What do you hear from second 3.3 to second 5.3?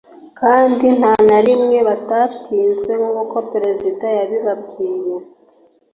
perezida yabibabwiye